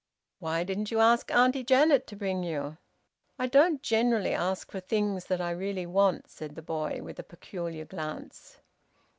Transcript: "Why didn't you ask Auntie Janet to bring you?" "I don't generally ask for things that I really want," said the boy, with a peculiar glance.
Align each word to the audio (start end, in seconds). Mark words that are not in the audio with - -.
"Why 0.39 0.63
didn't 0.63 0.89
you 0.89 0.99
ask 0.99 1.29
Auntie 1.31 1.63
Janet 1.63 2.07
to 2.07 2.15
bring 2.15 2.41
you?" 2.41 2.79
"I 3.37 3.45
don't 3.45 3.83
generally 3.83 4.33
ask 4.33 4.71
for 4.71 4.79
things 4.79 5.25
that 5.25 5.39
I 5.41 5.51
really 5.51 5.85
want," 5.85 6.27
said 6.27 6.55
the 6.55 6.63
boy, 6.63 7.01
with 7.03 7.19
a 7.19 7.23
peculiar 7.23 7.85
glance. 7.85 8.57